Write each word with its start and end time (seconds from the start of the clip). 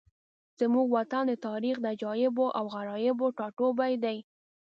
زموږ 0.59 0.87
وطن 0.97 1.23
د 1.29 1.33
تاریخ 1.47 1.75
د 1.81 1.85
عجایبو 1.93 2.45
او 2.57 2.63
غرایبو 2.73 3.27
ټاټوبی 3.37 3.93
دی. 4.03 4.17